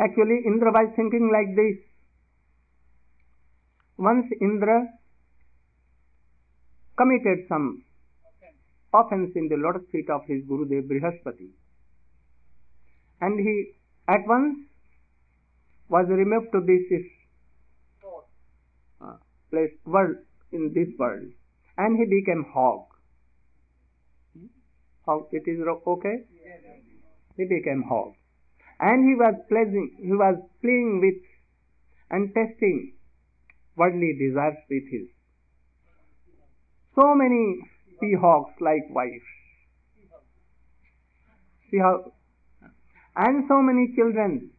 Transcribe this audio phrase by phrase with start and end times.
[0.00, 1.76] Actually, Indra was thinking like this.
[3.98, 4.88] Once Indra
[6.96, 7.84] committed some
[8.94, 11.50] offense in the lotus feet of his Guru Gurudev Brihaspati.
[13.20, 13.72] And he
[14.08, 14.56] at once
[15.88, 17.02] was removed to this
[19.02, 19.16] uh,
[19.50, 20.16] place, world,
[20.52, 21.28] in this world.
[21.76, 22.86] And he became hog.
[25.04, 26.24] How it is okay?
[27.36, 28.14] He became hog.
[28.80, 31.22] And he was pleasing, he was playing with
[32.10, 32.94] and testing
[33.76, 35.08] worldly desires with his.
[36.94, 37.60] So many
[38.02, 39.28] Seahawks like wives.
[41.70, 42.12] See how,
[43.16, 44.50] and so many children,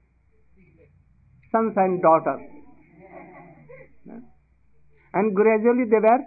[1.52, 2.42] sons and daughters.
[5.14, 6.20] And gradually they were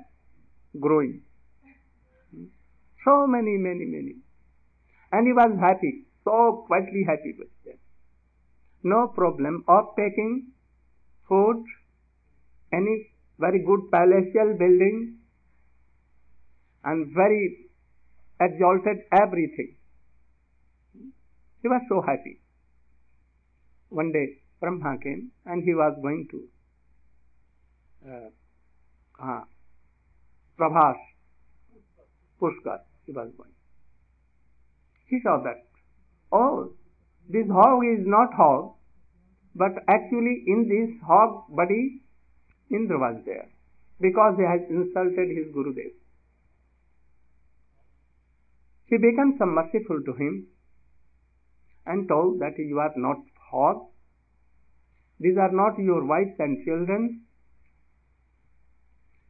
[0.79, 1.23] growing.
[3.05, 4.16] So many, many, many.
[5.13, 7.35] And he was happy, so quietly happy.
[8.84, 10.52] No problem of taking
[11.29, 11.65] food,
[12.73, 15.16] any very good palatial building,
[16.85, 17.71] and very
[18.40, 19.74] exalted everything.
[21.62, 22.40] He was so happy.
[23.88, 26.49] One day Brahma came and he was going to
[28.07, 28.29] uh,
[29.23, 29.45] uh,
[30.59, 30.96] Prabhas,
[32.40, 33.51] Pushkar, he was going.
[35.07, 35.65] He saw that,
[36.32, 36.73] oh,
[37.29, 38.75] this hog is not hog,
[39.55, 42.03] but actually in this hog body
[42.71, 43.49] Indra was there
[44.01, 45.93] because he has insulted his Gurudev.
[48.87, 50.47] He became some merciful to him
[51.87, 53.19] and told that you are not
[53.51, 53.87] hog,
[55.21, 57.23] These are not your wives and children.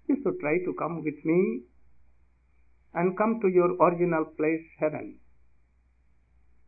[0.09, 1.63] You should try to come with me
[2.95, 5.19] and come to your original place, heaven.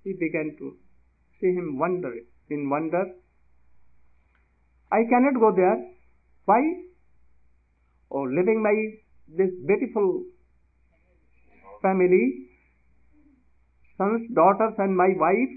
[0.04, 0.76] He began to
[1.40, 2.12] see him wonder
[2.50, 3.04] in wonder.
[4.92, 5.76] I cannot go there.
[6.44, 6.62] Why?
[8.10, 8.74] Oh, living my
[9.28, 10.22] this beautiful
[11.82, 12.46] family
[13.98, 15.56] sons, daughters, and my wife,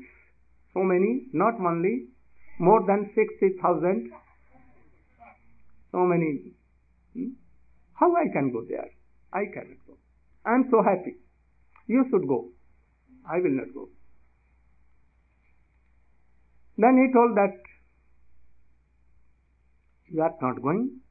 [0.73, 2.07] so many, not only,
[2.59, 4.11] more than 60,000,
[5.91, 6.53] so many.
[7.13, 7.29] Hmm?
[7.94, 8.90] How I can go there?
[9.34, 9.97] I cannot go.
[10.46, 11.16] I am so happy.
[11.88, 12.50] You should go.
[13.29, 13.90] I will not go.
[16.81, 17.56] Then he told that
[20.07, 21.01] you are not going.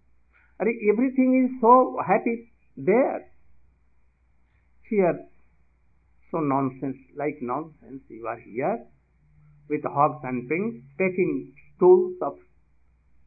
[0.60, 3.30] Everything is so happy there.
[4.88, 5.28] Here
[6.30, 8.84] so nonsense, like nonsense, you are here
[9.68, 12.38] with hogs and pigs, taking stools of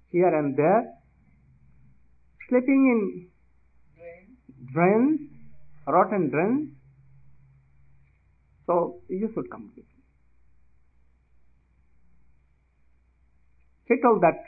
[0.09, 0.93] here and there,
[2.49, 3.27] sleeping in
[4.73, 5.19] drains,
[5.87, 6.69] rotten drains.
[8.67, 9.83] So you should come with me.
[13.91, 14.43] He that,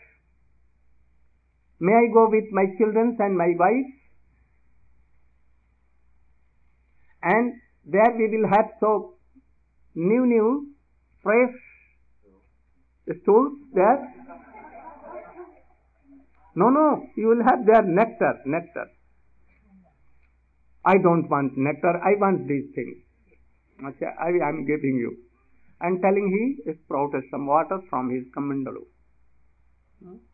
[1.79, 3.91] may I go with my children and my wife?
[7.23, 7.53] And
[7.85, 9.15] there we will have so
[9.95, 10.67] new, new,
[11.21, 11.53] fresh
[13.21, 14.13] stools there.
[16.55, 18.85] No, no, you will have their nectar, nectar.
[20.85, 22.97] I don't want nectar, I want these things.
[23.83, 25.17] Okay, I am giving you.
[25.81, 28.85] And telling he sprouted some water from his kamandalu.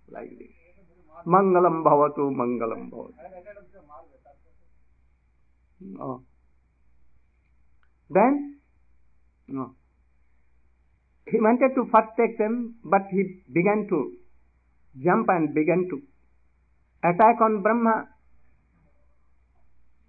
[0.09, 0.53] Like this.
[1.25, 3.13] Mangalam bhavatu, mangalam bhavatu.
[8.09, 8.59] Then,
[9.47, 9.75] no.
[11.27, 14.13] He wanted to first take them, but he began to
[15.03, 16.01] jump and began to
[17.03, 18.07] attack on Brahma.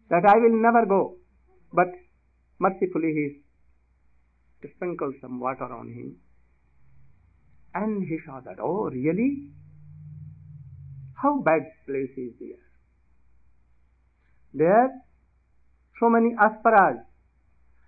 [0.09, 1.17] That I will never go.
[1.73, 1.89] But
[2.59, 3.13] mercifully
[4.63, 6.17] he sprinkled some water on him.
[7.75, 9.49] And he saw that, oh, really?
[11.15, 12.65] How bad place is there?
[14.53, 14.91] There,
[16.01, 17.05] so many apsaras,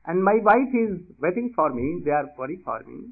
[0.05, 3.09] and my wife is waiting for me, they are worried for me.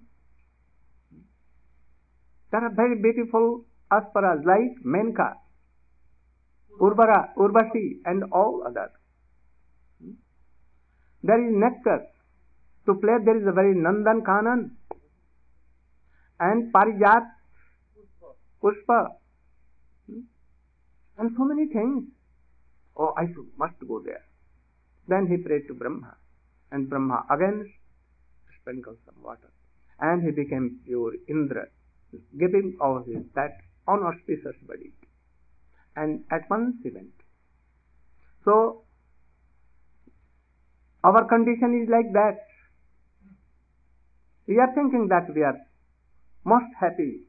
[2.53, 5.35] There are very beautiful apsaras like Menka,
[6.81, 8.91] Urbara, Urvasi, and all others.
[11.23, 12.07] There is nectar.
[12.87, 14.71] To play, there is a very Nandan Kanan
[16.41, 17.23] and Parijat,
[18.63, 19.09] Pushpa,
[20.09, 20.21] hmm?
[21.19, 22.05] and so many things.
[22.97, 24.25] Oh, I should, must go there.
[25.07, 26.17] Then he prayed to Brahma.
[26.73, 27.73] And Brahma again
[28.61, 29.51] sprinkled some water.
[30.01, 31.67] And he became pure Indra,
[32.39, 34.93] giving of his that unauspicious body.
[35.97, 37.13] And at once he went.
[38.45, 38.83] So,
[41.05, 42.47] our condition is like that.
[44.47, 45.59] We are thinking that we are
[46.45, 47.23] most happy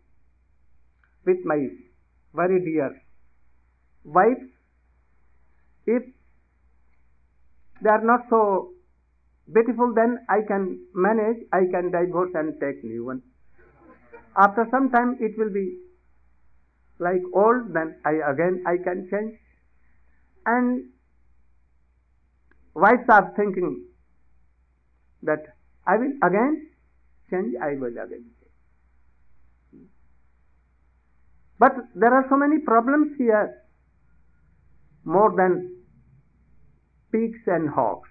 [1.25, 1.67] with my
[2.33, 3.01] very dear
[4.03, 4.43] wife
[5.85, 6.03] if
[7.81, 8.71] they are not so
[9.51, 13.21] beautiful then I can manage, I can divorce and take new one.
[14.37, 15.79] After some time it will be
[16.99, 19.37] like old, then I again I can change.
[20.45, 20.89] And
[22.73, 23.85] wives are thinking
[25.23, 25.43] that
[25.85, 26.69] I will again
[27.29, 28.25] change, I will again
[29.71, 29.89] change.
[31.61, 33.61] But there are so many problems here,
[35.05, 35.57] more than
[37.11, 38.09] pigs and hogs.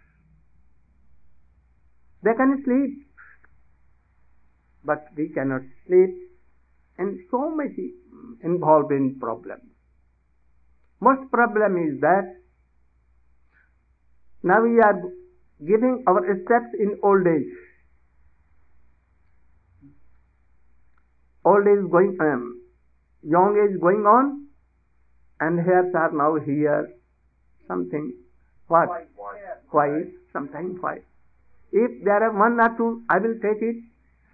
[2.23, 3.09] They can sleep,
[4.85, 6.15] but we cannot sleep,
[6.99, 7.75] and so much
[8.45, 9.67] involved in problems.
[11.01, 12.37] Most problem is that
[14.45, 15.03] now we are
[15.67, 17.53] giving our steps in old age.
[21.45, 22.60] Old age going, um,
[23.23, 24.47] young age going on,
[25.41, 26.91] and hairs are now here,
[27.67, 28.13] something,
[28.69, 28.89] what?
[29.71, 31.05] White, sometimes white.
[31.73, 33.77] If there are one or two, I will take it.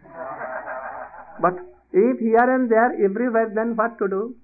[1.41, 1.55] But
[1.93, 4.35] if here and there, everywhere, then what to do?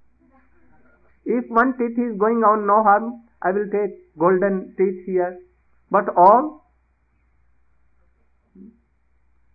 [1.24, 5.38] If one teeth is going on, no harm, I will take golden teeth here.
[5.90, 6.64] But all,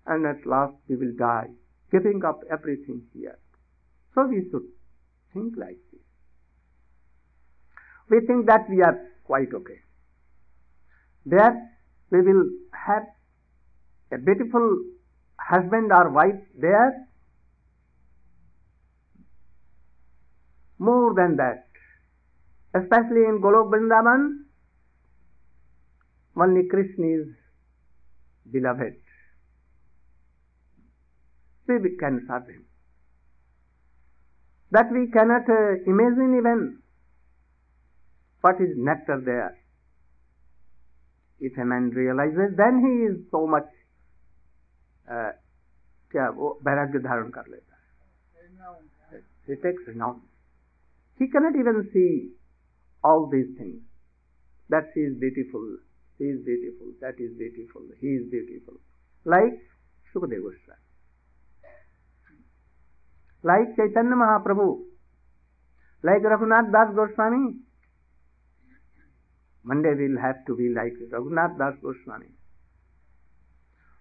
[0.06, 1.50] and at last we will die,
[1.92, 3.38] giving up everything here.
[4.16, 4.64] So we should
[5.34, 6.02] think like this.
[8.10, 9.80] We think that we are quite okay.
[11.26, 11.70] There
[12.10, 13.04] we will have
[14.12, 14.82] a beautiful
[15.40, 17.08] husband or wife there.
[20.80, 21.68] More than that,
[22.74, 24.44] especially in Golok Vrindavan,
[26.40, 27.28] only Krishna is
[28.52, 28.96] beloved.
[31.68, 32.66] We can serve him
[34.71, 36.79] That we cannot uh, imagine even
[38.41, 39.59] what is nectar there.
[41.41, 43.69] If a man realizes, then he is so much
[46.13, 47.81] क्या वो वैराग्य धारण कर लेता है
[49.47, 50.19] he takes renown
[51.21, 52.11] he cannot even see
[53.09, 53.81] all these things
[54.75, 55.65] that she is beautiful
[56.21, 58.79] he is beautiful that is beautiful he is beautiful
[59.35, 59.59] like
[60.13, 60.86] Sukadeva Goswami
[63.48, 64.66] Like Chaitanya Mahaprabhu
[66.04, 67.46] like Raghunath Das Goswami
[69.66, 72.34] Monday will have to be like Raghunath Das Goswami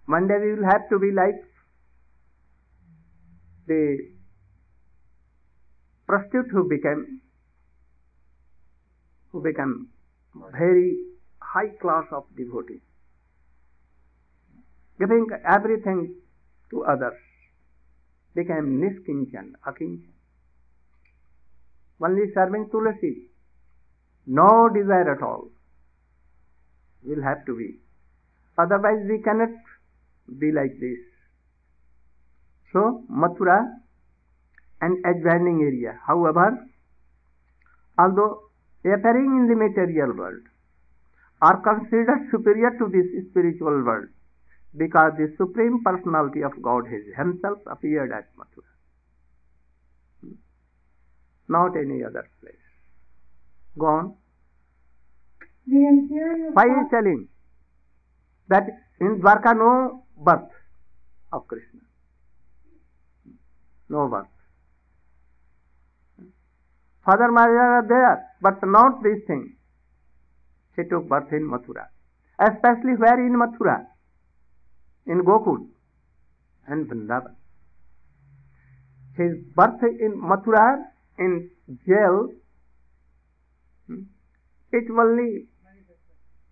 [0.09, 1.43] Monday will have to be like
[3.69, 3.81] they
[6.09, 7.05] prostitute who became
[9.35, 9.73] who became
[10.57, 10.91] very
[11.53, 12.81] high class of devotee
[15.01, 16.07] giving everything
[16.73, 17.26] to others
[18.39, 20.15] became niskinchan, akinchan.
[22.01, 23.13] Only serving tulasi,
[24.27, 25.49] no desire at all.
[27.03, 27.69] Will have to be.
[28.59, 29.55] Otherwise we cannot
[30.39, 30.99] be like this.
[32.73, 33.59] So, Mathura
[34.81, 35.99] and adjoining area.
[36.07, 36.49] However,
[37.99, 38.43] although
[38.85, 40.43] appearing in the material world,
[41.41, 44.09] are considered superior to this spiritual world
[44.77, 48.73] because the Supreme Personality of Godhead Himself appeared at Mathura.
[51.49, 52.55] Not any other place.
[53.79, 54.15] Go on.
[55.67, 57.29] Why is telling
[58.49, 58.67] that
[59.01, 60.51] in Dwarka no birth
[61.33, 61.81] of Krishna.
[63.89, 64.27] No birth.
[67.05, 69.57] Father Maharaj are there, but not this thing.
[70.75, 71.87] He took birth in Mathura.
[72.41, 73.87] Especially where in Mathura?
[75.07, 75.67] In Gokul
[76.67, 77.35] and Vrindavan.
[79.17, 80.85] His birth in Mathura,
[81.19, 81.51] in
[81.87, 82.31] jail,
[83.87, 84.03] hmm,
[84.73, 85.47] it's only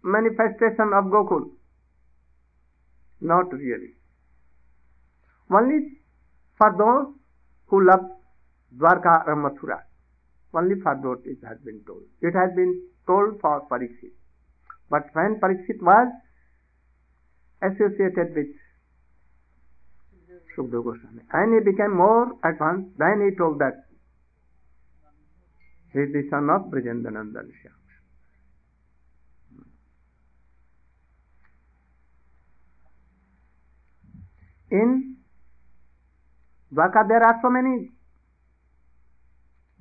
[0.02, 1.50] manifestation of Gokul.
[3.20, 3.94] Not really.
[5.50, 5.99] Only
[6.56, 7.14] for those
[7.66, 8.00] who love
[8.76, 9.82] Dwarka or Mathura.
[10.54, 12.02] Only for those it has been told.
[12.23, 14.12] It has been told for Pariksit.
[14.88, 16.08] But when Pariksit was
[17.62, 18.46] associated with
[20.56, 23.87] Sukadeva Goswami and he became more advanced, then he told that
[25.92, 27.84] he is the son of Brajendanandan Shyam.
[34.75, 35.16] in
[36.73, 37.90] Dwarka there are so many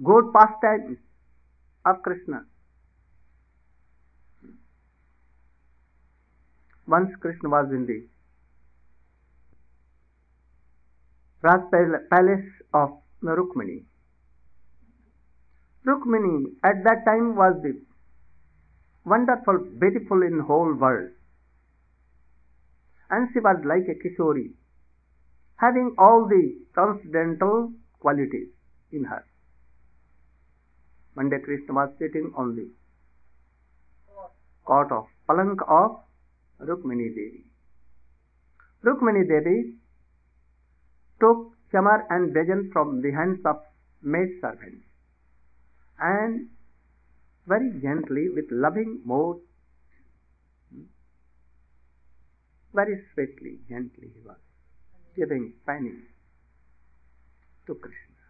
[0.04, 0.98] good pastimes
[1.86, 2.46] of Krishna.
[6.88, 8.06] Once Krishna was in the
[11.42, 11.62] Raj
[12.10, 13.84] palace of Rukmini.
[15.86, 17.82] Rukmini at that time was the
[19.06, 21.10] wonderful, beautiful in whole world.
[23.10, 24.52] And she was like a Kishori,
[25.58, 28.48] having all the transcendental qualities
[28.92, 29.26] in her.
[31.14, 32.70] One day Krishna was sitting on the
[34.66, 36.00] cot of palank of
[36.68, 37.44] Rukmini Devi.
[38.84, 39.76] Rukmini Devi
[41.20, 43.62] took chamar and bejan from the hands of
[44.02, 44.86] maid servants
[46.00, 46.50] and
[47.48, 49.38] very gently with loving mood
[52.80, 54.42] very sweetly gently he was
[55.20, 55.94] giving penny
[57.68, 58.24] to krishna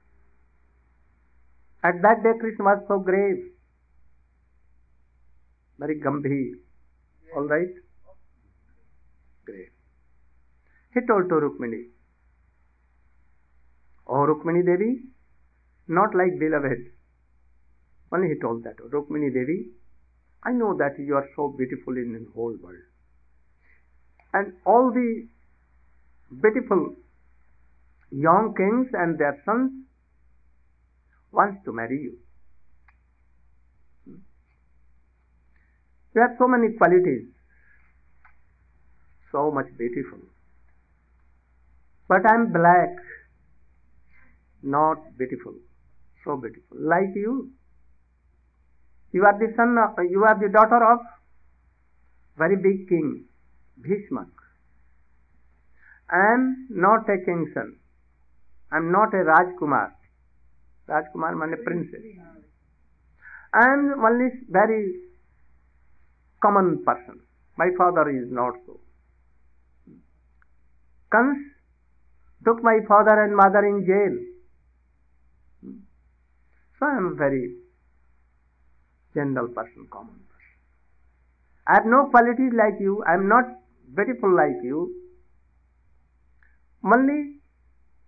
[1.92, 3.42] at that day krishna was so grave
[5.84, 6.52] very gambhir
[7.36, 7.83] all right
[9.50, 9.73] grave
[10.95, 11.81] he told to rukmini
[14.07, 14.91] oh rukmini devi
[15.88, 16.91] not like beloved.
[18.12, 19.71] Only he told that, Rukmini Devi,
[20.43, 22.83] I know that you are so beautiful in the whole world.
[24.33, 25.27] And all the
[26.41, 26.95] beautiful
[28.12, 29.71] young kings and their sons
[31.31, 32.17] wants to marry you.
[34.05, 34.19] Hmm?
[36.15, 37.27] You have so many qualities,
[39.34, 40.20] so much beautiful.
[42.08, 42.96] But I am black,
[44.62, 45.56] not beautiful,
[46.24, 47.50] so beautiful, like you.
[49.12, 51.00] You are the son of, you are the daughter of
[52.38, 53.25] very big king,
[53.82, 54.28] Bhishma.
[56.10, 57.75] I am not a king's son.
[58.72, 59.92] I am not a Rajkumar.
[60.90, 62.02] Rajkumar means princess.
[63.54, 64.96] I am only very
[66.42, 67.22] common person.
[67.58, 68.80] My father is not so.
[71.13, 71.38] Kans
[72.43, 74.15] took my father and mother in jail.
[76.79, 77.55] So I am a very
[79.13, 80.55] general person, common person.
[81.67, 83.46] I have no qualities like you, I am not
[83.96, 84.79] beautiful like you.
[86.84, 87.39] Only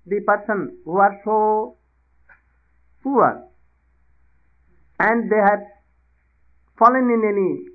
[0.08, 1.78] the person who are so
[3.04, 3.48] poor
[5.00, 5.64] and they have
[6.78, 7.66] fallen in any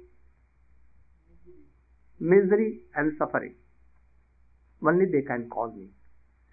[2.18, 3.54] misery and suffering.
[4.87, 5.88] Only they can call me.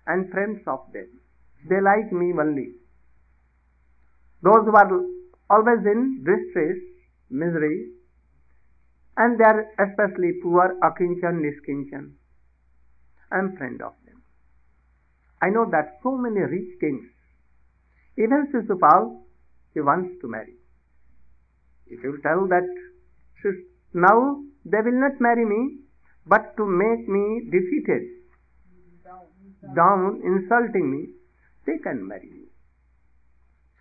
[0.06, 1.08] And friends of them.
[1.70, 2.74] They like me only.
[4.44, 5.02] Those who are
[5.50, 6.78] always in distress,
[7.30, 7.90] misery,
[9.18, 12.12] and they are especially poor, akinchan, niskinchan.
[13.32, 14.22] I am friend of them.
[15.42, 17.10] I know that so many rich kings,
[18.18, 19.22] even Shishupal,
[19.74, 20.56] he wants to marry.
[21.88, 22.68] If you tell that
[23.94, 25.80] now they will not marry me,
[26.26, 28.04] but to make me defeated,
[29.76, 31.08] down, insulting me,
[31.66, 32.46] they can marry me.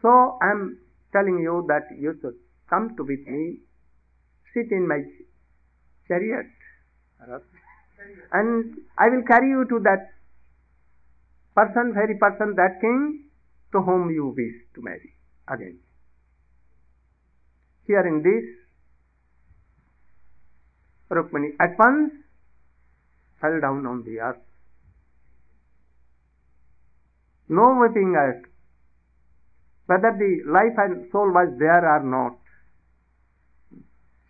[0.03, 0.79] So I am
[1.13, 2.35] telling you that you should
[2.69, 3.59] come to with me,
[4.55, 5.03] sit in my
[6.09, 6.47] chariot,
[8.33, 10.13] and I will carry you to that
[11.55, 13.25] person, very person, that king
[13.73, 15.15] to whom you wish to marry
[15.49, 15.79] again.
[17.87, 18.45] Hearing this,
[21.11, 22.13] Rukmini at once
[23.41, 24.43] fell down on the earth.
[27.49, 28.43] No weeping at
[29.87, 32.39] whether the life and soul was there or not.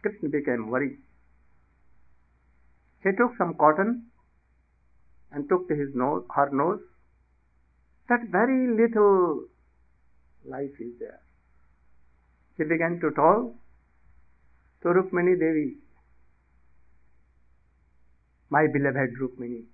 [0.02, 0.99] Krishna became worried.
[3.02, 4.06] He took some cotton
[5.32, 6.80] and took to his nose, her nose.
[8.08, 9.46] That very little
[10.44, 11.20] life is there.
[12.56, 13.54] He began to tell
[14.82, 15.78] to Rukmini Devi,
[18.50, 19.64] my beloved Rukmini.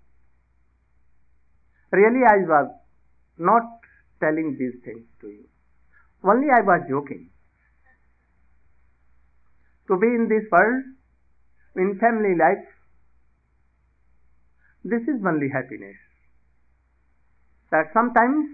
[1.90, 2.70] Really, I was
[3.42, 3.62] not
[4.20, 5.44] telling these things to you.
[6.22, 7.30] Only I was joking.
[9.88, 10.84] To be in this world,
[11.76, 12.64] in family life,
[14.84, 15.96] this is only happiness.
[17.70, 18.46] That sometimes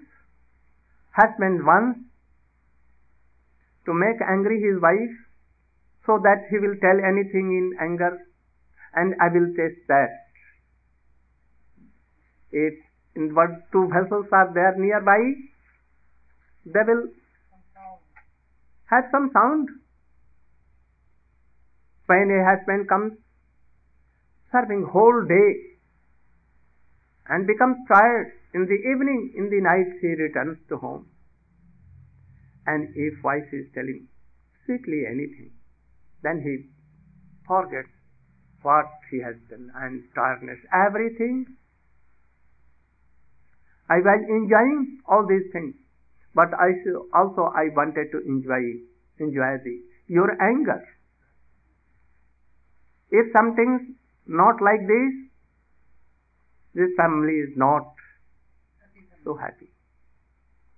[1.12, 2.00] husband wants
[3.86, 5.16] to make angry his wife
[6.06, 8.18] so that he will tell anything in anger
[8.94, 10.08] and I will taste that.
[12.50, 12.74] If
[13.14, 15.18] in what two vessels are there nearby,
[16.64, 17.08] they will
[18.86, 19.68] have some sound.
[22.06, 23.12] When a husband comes
[24.50, 25.50] serving whole day
[27.28, 31.06] and becomes tired in the evening, in the night he returns to home.
[32.66, 34.08] And if wife is telling
[34.64, 35.50] sweetly anything,
[36.22, 36.68] then he
[37.46, 37.88] forgets
[38.62, 41.46] what he has done and tiredness, everything.
[43.88, 45.74] I was enjoying all these things,
[46.34, 46.76] but I
[47.14, 48.84] also I wanted to enjoy
[49.18, 50.84] enjoy the your anger.
[53.10, 55.12] If something's not like this,
[56.74, 57.94] this family is not
[59.24, 59.70] so happy.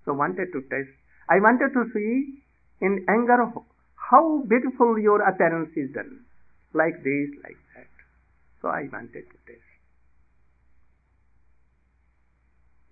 [0.05, 0.91] So wanted to test.
[1.29, 2.43] I wanted to see
[2.81, 3.53] in anger
[4.11, 6.25] how beautiful your appearance is done.
[6.73, 7.91] Like this, like that.
[8.63, 9.70] So I wanted to test.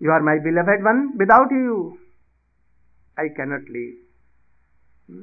[0.00, 1.16] You are my beloved one.
[1.18, 1.98] Without you,
[3.16, 3.94] I cannot live.
[5.10, 5.22] Hmm?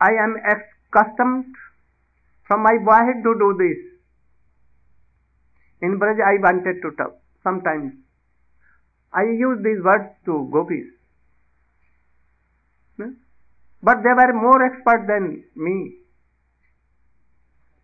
[0.00, 1.54] I am accustomed
[2.46, 3.78] from my boyhood to do this.
[5.80, 7.18] In Braj, I wanted to talk.
[7.42, 7.92] Sometimes
[9.12, 10.86] I use these words to gopis.
[12.98, 13.12] Hmm?
[13.82, 15.96] But they were more expert than me.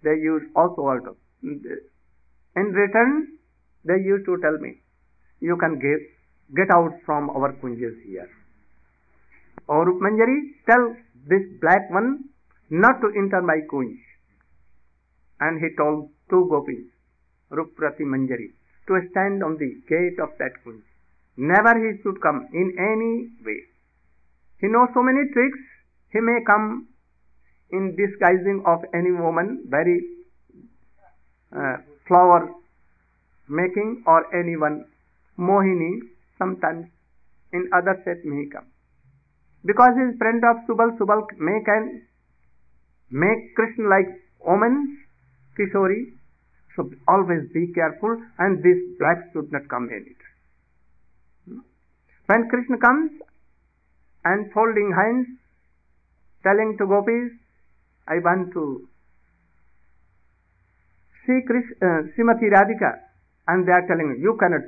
[0.03, 1.17] They used also also.
[1.43, 3.39] In return,
[3.85, 4.82] they used to tell me,
[5.43, 6.01] you can get,
[6.55, 8.31] get out from our kunjas here.
[9.67, 10.95] Or Manjari, tell
[11.27, 12.25] this black one
[12.71, 13.99] not to enter my kunj.
[15.41, 16.87] And he told two gopis,
[17.51, 18.53] Ruprati Manjari,
[18.87, 20.81] to stand on the gate of that kunj.
[21.37, 23.13] Never he should come in any
[23.45, 23.61] way.
[24.61, 25.59] He knows so many tricks.
[26.13, 26.87] He may come
[27.71, 30.01] in disguising of any woman, very
[31.57, 32.51] uh, flower
[33.49, 34.85] making or anyone
[35.39, 36.01] Mohini
[36.39, 36.87] sometimes
[37.53, 38.67] in other set come.
[39.65, 42.03] Because he is friend of Subal, Subal may can
[43.11, 44.09] make Krishna like
[44.45, 44.99] woman,
[45.59, 46.19] Kishori.
[46.75, 51.65] So always be careful and this black should not come anytime.
[52.27, 53.11] When Krishna comes
[54.25, 55.27] and folding hands,
[56.43, 57.33] telling to gopis,
[58.09, 58.89] I want to
[61.27, 62.99] see Krishna, uh, Srimati Radhika,
[63.49, 64.63] and they are telling you cannot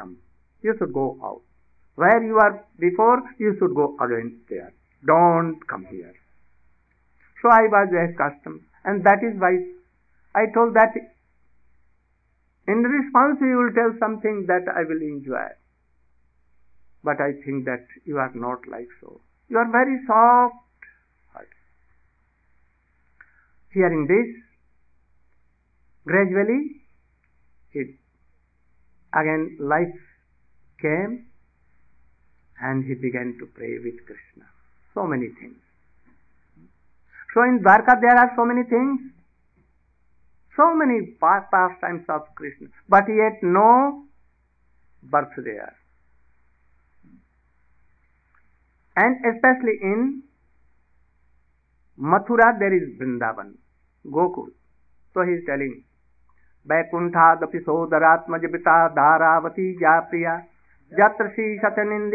[0.00, 0.16] come.
[0.62, 1.42] You should go out.
[1.94, 4.72] Where you are before, you should go again there.
[5.06, 6.14] Don't come here.
[7.42, 9.52] So I was accustomed, and that is why
[10.34, 10.94] I told that
[12.68, 15.48] in response you will tell something that I will enjoy.
[17.02, 19.20] But I think that you are not like so.
[19.48, 20.56] You are very soft.
[23.72, 24.28] Hearing this,
[26.04, 26.82] gradually
[27.72, 27.99] it
[29.14, 29.98] Again life
[30.80, 31.26] came
[32.60, 34.46] and he began to pray with Krishna.
[34.94, 35.56] So many things.
[37.34, 39.00] So in Dwarka there are so many things,
[40.56, 44.04] so many pastimes of Krishna, but yet no
[45.02, 45.76] birth there.
[48.96, 50.22] And especially in
[51.98, 53.54] Mathura there is Vrindavan,
[54.06, 54.48] Gokul.
[55.14, 55.84] So he is telling,
[56.66, 60.34] वैकुण्ठादपि सोदरात्मजपिता धारावती या प्रिया
[60.92, 61.26] यत्र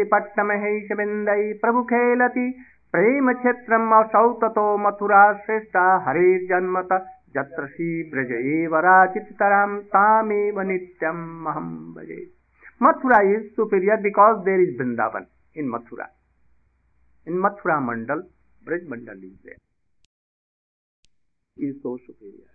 [0.04, 2.46] प्रभु प्रमुखेलति
[2.92, 6.92] प्रेमक्षेत्रम् असौ ततो मथुरा श्रेष्ठा हरेर्जन्मत।
[7.36, 12.20] यत्र श्रीव्रज एव राचितरां तामेव नित्यम् अहं भजे
[12.82, 16.06] Mathura is superior because there is Vrindavan in Mathura.
[17.26, 18.18] In Mathura Mandal,
[18.62, 19.58] Braj Mandal is there
[21.56, 22.50] is so superior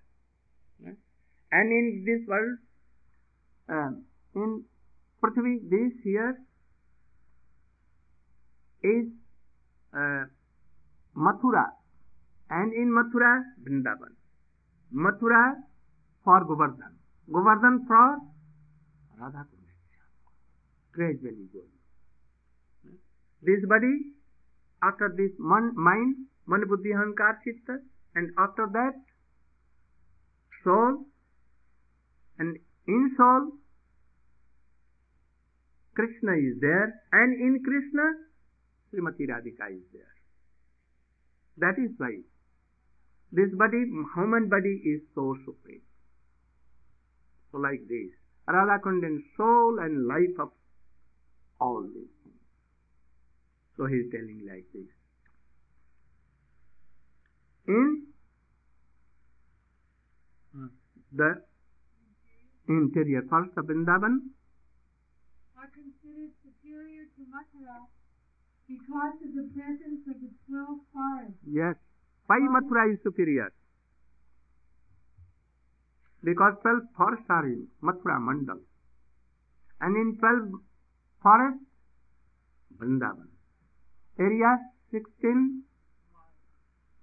[1.52, 2.58] And in this world,
[3.70, 3.92] uh,
[4.36, 4.64] in
[5.22, 6.38] Prithvi, this here
[8.84, 9.08] is
[9.94, 10.26] uh,
[11.16, 11.66] Mathura,
[12.50, 14.16] and in Mathura, Vrindavan.
[14.94, 15.56] Mathura
[16.24, 16.96] for Govardhan,
[17.32, 18.18] Govardhan for
[19.20, 19.46] Radha
[20.94, 22.98] Gradually going.
[23.44, 24.14] This body,
[24.84, 26.16] after this man, mind,
[26.48, 27.80] man, buddhi, hankar, chitta,
[28.16, 28.94] and after that,
[30.64, 31.06] soul,
[32.42, 33.52] and in soul,
[35.94, 38.06] Krishna is there, and in Krishna,
[38.90, 40.16] Srimati Radhika is there.
[41.58, 42.18] That is why
[43.32, 43.84] this body,
[44.16, 45.86] human body, is so supreme.
[47.52, 48.10] So, like this,
[48.48, 50.50] Radha contains soul and life of
[51.60, 52.42] all these things.
[53.78, 54.90] So, he is telling like this.
[57.68, 58.04] In
[60.56, 60.68] hmm.
[61.12, 61.51] the
[62.68, 63.22] interior.
[63.30, 64.30] First, the Vrindavan
[65.58, 67.88] are considered superior to Mathura
[68.68, 71.40] because of the presence of the twelve forests.
[71.50, 71.76] Yes.
[72.28, 73.52] Why Mathura is superior?
[76.24, 78.62] Because twelve forests are in Mathura Mandal.
[79.82, 80.62] And in twelve
[81.22, 81.66] forests,
[82.78, 83.28] Vrindavan.
[84.20, 84.58] Area
[84.92, 85.64] 16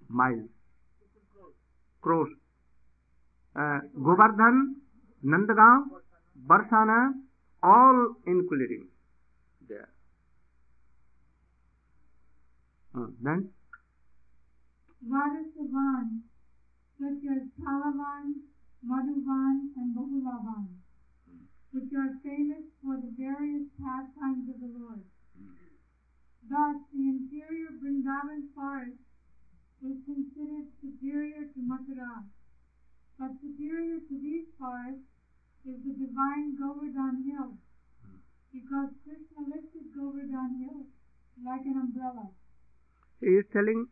[0.09, 0.49] miles.
[2.01, 2.29] Cross.
[3.55, 4.75] Uh, Govardhan
[5.23, 5.89] Nandagaon,
[6.47, 7.13] Barsana,
[7.61, 8.87] all including
[9.67, 9.89] there.
[12.95, 13.49] Uh, then
[15.07, 16.21] Radhasavan,
[16.99, 18.33] such as Talavan,
[18.85, 20.67] Madhuvan, and Bahulavan,
[21.71, 25.03] which are famous for the various pastimes of the Lord.
[26.49, 28.97] Thus, the interior Vrindavan forest
[29.85, 32.25] is considered superior to Mathura,
[33.19, 35.03] but superior to these forests
[35.67, 37.51] is the divine Govardhan Hill,
[37.99, 38.23] hmm.
[38.55, 40.87] because Krishna lifted Govardhan Hill
[41.43, 42.29] like an umbrella.
[43.19, 43.87] he is telling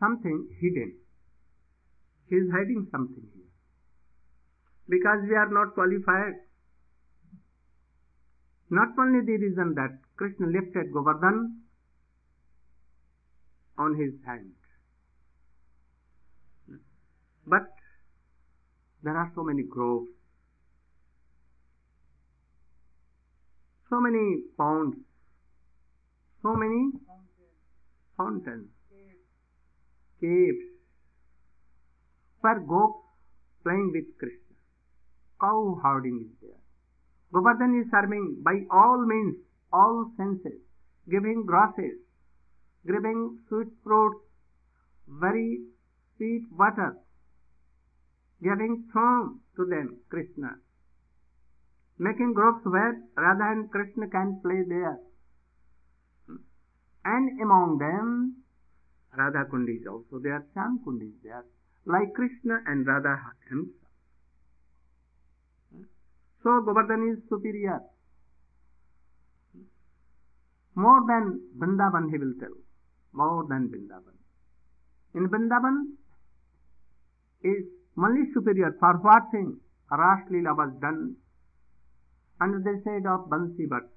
[0.00, 0.94] something hidden.
[2.28, 3.50] He is hiding something here.
[4.88, 6.34] Because we are not qualified.
[8.70, 11.60] Not only the reason that Krishna lifted Govardhan
[13.78, 14.52] on his hand,
[17.46, 17.66] but
[19.02, 20.10] there are so many groves,
[23.90, 24.96] so many ponds,
[26.42, 26.92] so many
[28.16, 28.68] fountains,
[30.20, 30.64] caves,
[32.40, 33.02] where gopis
[33.62, 34.56] playing with Krishna.
[35.40, 36.60] Cow herding is there.
[37.32, 39.36] Govardhan is serving by all means,
[39.72, 40.60] all senses,
[41.10, 41.98] giving grasses,
[42.86, 44.20] giving sweet fruits,
[45.08, 45.60] very
[46.16, 46.96] sweet water,
[48.42, 50.58] giving foam to them, Krishna.
[51.98, 54.98] Making groves where Radha and Krishna can play there.
[57.04, 58.42] And among them,
[59.16, 61.44] Radha Kund is also there, Shyam Kund is there,
[61.86, 63.16] like Krishna and Radha
[63.48, 63.76] himself.
[66.42, 67.80] So Govardhan is superior.
[70.74, 72.56] More than Vrindavan, he will tell.
[73.12, 74.16] More than Vrindavan.
[75.14, 75.92] In Vrindavan
[77.42, 77.64] is
[77.96, 79.58] only superior for what thing?
[79.90, 81.16] Ras Leela was done
[82.40, 83.88] under the shade of Bansi Vat.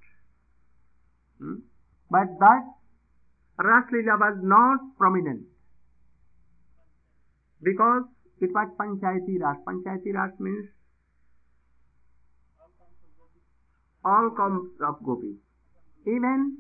[1.39, 1.55] Hmm?
[2.09, 2.63] But that
[3.57, 5.43] Ras Leela was not prominent
[7.63, 8.03] because
[8.41, 9.57] it was Panchayati Ras.
[9.65, 10.67] Panchayati Ras means
[14.03, 15.37] all comes of gopis.
[16.05, 16.57] Even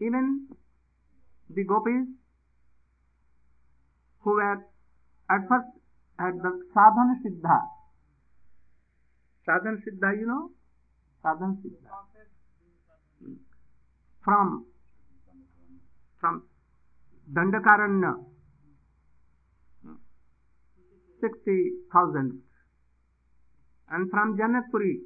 [0.00, 0.48] even
[1.50, 2.06] the gopis
[4.22, 4.64] who were
[5.30, 5.68] at first
[6.18, 7.58] at the sadhana siddha.
[9.46, 10.50] Sadhana siddha, you know?
[11.22, 11.90] Sadhana siddha.
[14.22, 14.66] From
[16.20, 16.42] from
[17.32, 18.22] Dandakaranya,
[21.20, 22.42] sixty thousand
[23.88, 25.00] and from Janakpuri,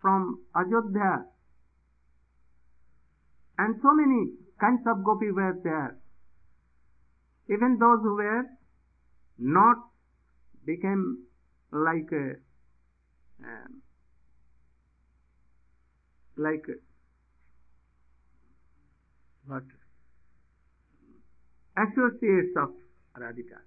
[0.00, 1.24] from Ajodhya,
[3.58, 6.01] and so many kinds of gopi were there.
[7.48, 8.44] Even those who were
[9.38, 9.76] not
[10.64, 11.24] became
[11.72, 12.36] like a,
[13.44, 13.82] um,
[16.36, 16.76] like a,
[19.46, 19.64] what
[21.76, 22.70] associates of
[23.18, 23.58] Radhika.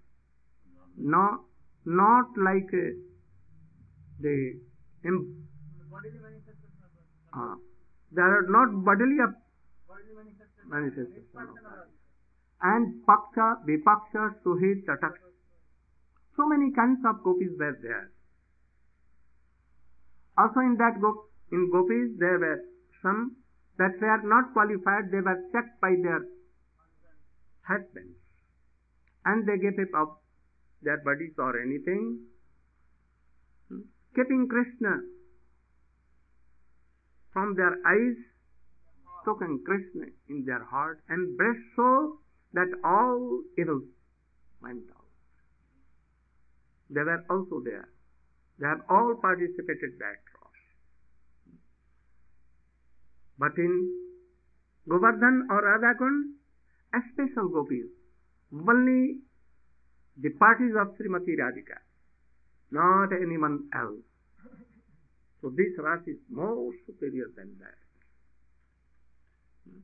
[0.98, 1.46] No,
[1.86, 2.94] not like uh,
[4.20, 4.60] the
[5.04, 5.48] im-
[7.34, 7.56] uh,
[8.12, 9.34] they are not bodily up
[10.70, 12.05] manifestation of Radhika.
[12.68, 15.18] And Paksha, Vipaksha, Suhit, Tatak.
[16.36, 18.12] So many kinds of gopis were there.
[20.38, 22.60] Also in that gop- in gopis there were
[23.02, 23.38] some
[23.78, 26.26] that were not qualified, they were checked by their
[27.68, 28.18] husbands.
[29.26, 30.24] And they gave up
[30.82, 32.20] their bodies or anything,
[34.16, 35.02] keeping Krishna
[37.32, 38.18] from their eyes,
[39.26, 42.20] taking Krishna in their heart, embraced so
[42.56, 43.82] that all evil
[44.62, 45.12] went out.
[46.90, 47.90] They were also there.
[48.60, 50.62] They have all participated that cross.
[53.38, 53.92] But in
[54.88, 56.40] Govardhan or Radhakund,
[56.94, 57.92] a special gopis,
[58.54, 59.20] only
[60.16, 61.84] the parties of Srimati Radhika,
[62.72, 64.06] not anyone else.
[65.42, 67.82] So this ras is more superior than that.
[69.68, 69.80] Hmm.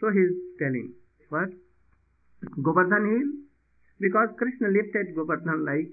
[0.00, 0.94] So he is telling
[1.28, 1.50] what?
[2.62, 3.30] Govardhan hill?
[3.98, 5.92] Because Krishna lifted Govardhan like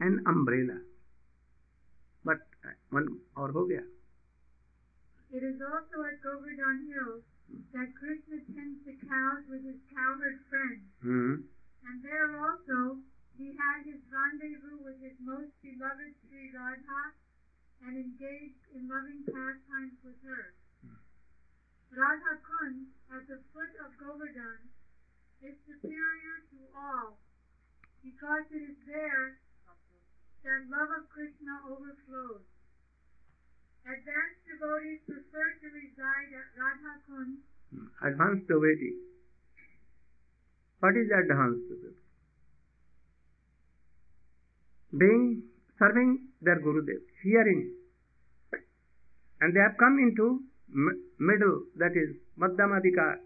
[0.00, 0.78] an umbrella.
[2.24, 3.66] But uh, one or ho.
[5.30, 7.22] It is also at Govardhan hill
[7.72, 10.86] that Krishna tends the cows with his cowherd friends.
[11.02, 11.34] Mm-hmm.
[11.86, 13.00] And there also
[13.40, 17.02] he had his rendezvous with his most beloved Sri Radha
[17.86, 20.52] and engaged in loving pastimes with her.
[21.90, 24.70] Radha Kund, at the foot of Govardhan,
[25.42, 27.18] is superior to all
[28.04, 29.42] because it is there
[30.46, 32.46] that love of Krishna overflows.
[33.82, 37.10] Advanced devotees prefer to reside at Radha hmm.
[37.10, 37.32] Kund
[38.06, 38.96] Advanced devotee.
[40.78, 42.06] What is advanced devotee?
[44.96, 45.42] Being
[45.78, 47.72] serving their Gurudev, hearing,
[49.40, 53.18] and they have come into middle, that is Madhyamadika,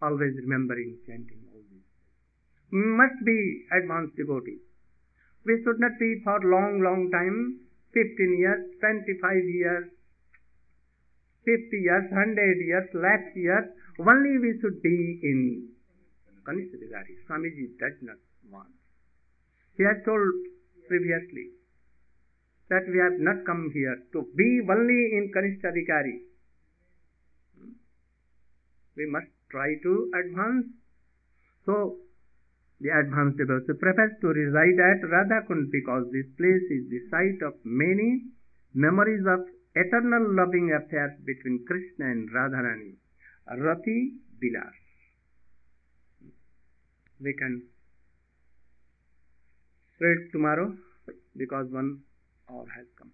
[0.00, 1.84] always remembering, chanting all these.
[1.84, 2.98] things.
[2.98, 4.60] Must be advanced devotees.
[5.44, 7.60] We should not be for long, long time,
[7.92, 9.84] 15 years, 25 years,
[11.44, 13.66] 50 years, 100 years, lakh years,
[13.98, 15.68] only we should be in
[16.46, 17.14] Kanishadikari.
[17.26, 18.16] Swamiji does not
[18.50, 18.70] want.
[19.76, 20.22] He has told
[20.88, 21.50] previously
[22.68, 26.18] that we have not come here to be only in Kanishadikari.
[28.96, 30.66] We must try to advance.
[31.66, 31.96] So,
[32.80, 37.54] the advanced devotee prefers to reside at Radhakund because this place is the site of
[37.64, 38.26] many
[38.74, 42.96] memories of eternal loving affairs between Krishna and Radharani.
[43.46, 44.74] Rati Vilas.
[47.20, 47.62] We can
[50.00, 50.74] read tomorrow
[51.36, 52.00] because one
[52.50, 53.12] hour has come.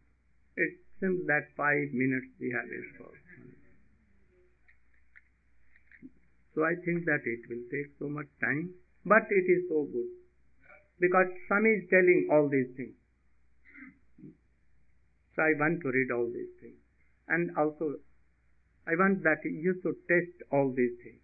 [0.56, 3.12] It seems that five minutes we have for.
[6.54, 8.74] So I think that it will take so much time,
[9.06, 10.10] but it is so good
[10.98, 12.98] because Swami is telling all these things.
[15.36, 16.82] So I want to read all these things.
[17.28, 18.02] And also,
[18.90, 21.22] I want that you should test all these things.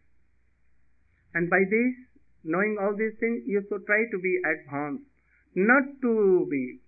[1.34, 1.94] And by this,
[2.44, 5.10] knowing all these things, you should try to be advanced,
[5.56, 6.78] not to be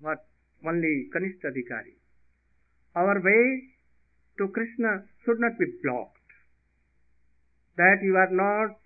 [0.00, 0.24] what
[0.66, 1.96] only Kanistadikari.
[2.96, 3.42] Our way
[4.38, 6.16] to Krishna should not be blocked.
[7.76, 8.76] That you are not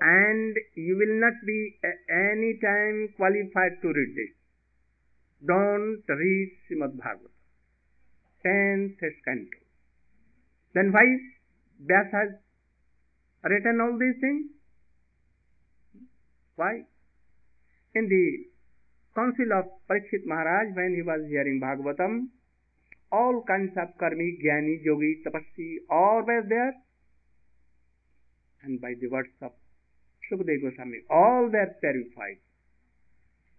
[0.00, 1.78] and you will not be
[2.10, 4.34] any time qualified to read this.
[5.46, 7.30] Don't read Srimad Bhagavatam.
[8.42, 9.58] Tenth canto.
[10.74, 11.06] Then why
[11.86, 12.30] Vyas has
[13.44, 14.46] written all these things?
[16.56, 16.82] Why?
[17.94, 18.51] In the
[19.14, 22.28] council of Parikshit Maharaj, when he was hearing Bhagavatam,
[23.12, 26.74] all kinds of karmi, jnani, yogi, tapasvi, all were there.
[28.62, 29.52] And by the words of
[30.30, 32.40] Sukadeva Goswami, all were purified.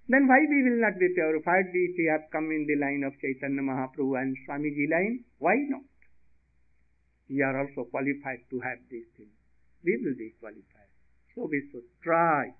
[0.09, 3.13] Then why we will not be purified if we have come in the line of
[3.21, 5.23] Chaitanya Mahaprabhu and Swamiji line?
[5.39, 5.87] Why not?
[7.29, 9.31] We are also qualified to have these things.
[9.83, 10.91] We will be qualified.
[11.35, 12.51] So we should try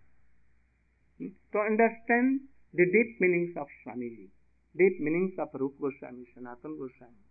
[1.19, 2.41] to understand
[2.73, 4.29] the deep meanings of Swamiji,
[4.75, 7.23] deep meanings of Rupa Goswami, Sanatan Goswami,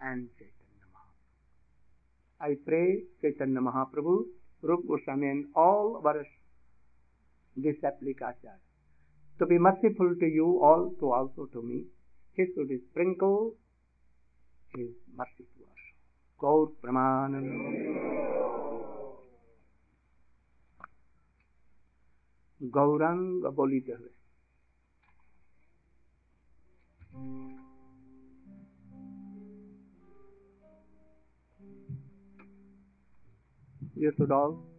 [0.00, 2.40] and Chaitanya Mahaprabhu.
[2.40, 4.24] I pray Chaitanya Mahaprabhu,
[4.62, 6.26] Rupa Goswami, and all our
[7.56, 8.60] disciplic acharyas
[9.38, 11.84] to be merciful to you all, to also to me.
[12.34, 13.54] He should sprinkle
[14.74, 15.82] his mercy to us.
[16.38, 17.48] Gaur Pramanam.
[22.74, 24.21] Gauranga बोलिते हुए
[33.94, 34.71] You should all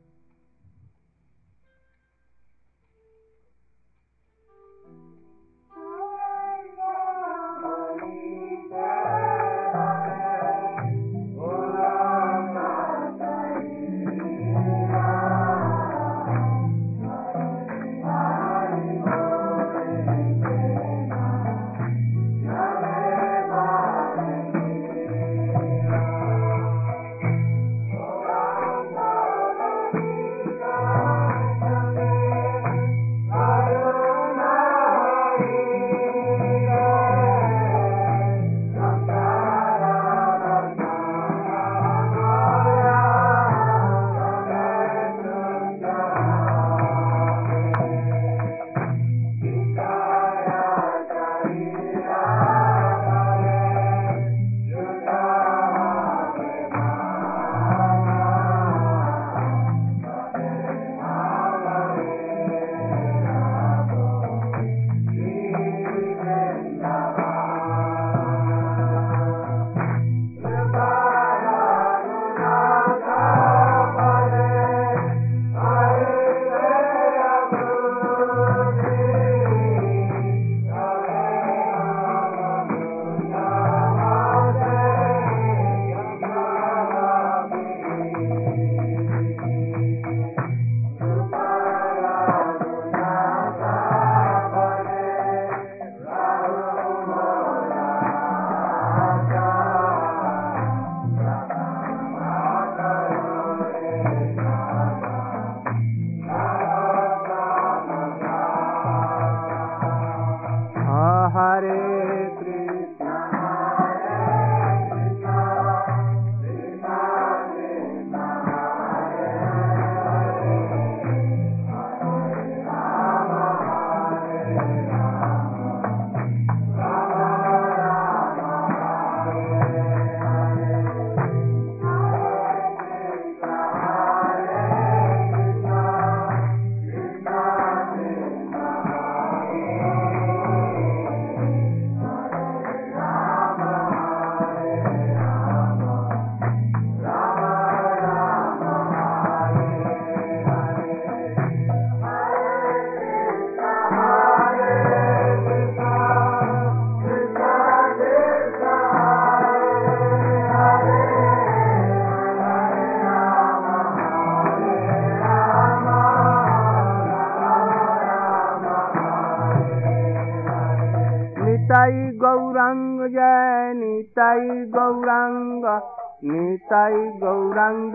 [176.70, 177.94] ताई गौरंग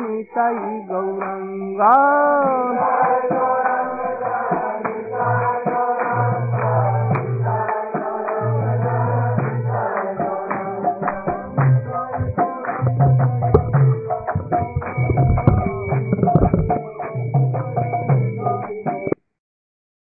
[0.00, 2.15] निताई गौरांगा।